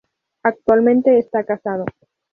Actualmente 0.41 1.19
está 1.19 1.43
casado. 1.43 1.85